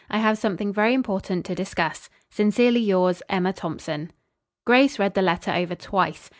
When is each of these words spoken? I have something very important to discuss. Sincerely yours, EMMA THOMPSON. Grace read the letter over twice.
I 0.09 0.17
have 0.17 0.39
something 0.39 0.73
very 0.73 0.95
important 0.95 1.45
to 1.45 1.53
discuss. 1.53 2.09
Sincerely 2.31 2.79
yours, 2.79 3.21
EMMA 3.29 3.53
THOMPSON. 3.53 4.09
Grace 4.65 4.97
read 4.97 5.13
the 5.13 5.21
letter 5.21 5.51
over 5.51 5.75
twice. 5.75 6.27